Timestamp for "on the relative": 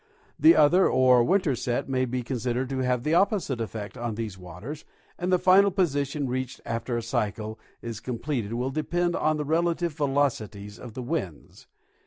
9.15-9.93